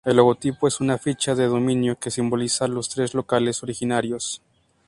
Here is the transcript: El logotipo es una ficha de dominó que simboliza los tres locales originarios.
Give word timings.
El 0.03 0.17
logotipo 0.17 0.67
es 0.67 0.79
una 0.81 0.97
ficha 0.97 1.35
de 1.35 1.45
dominó 1.45 1.95
que 1.95 2.09
simboliza 2.09 2.67
los 2.67 2.89
tres 2.89 3.13
locales 3.13 3.61
originarios. 3.61 4.41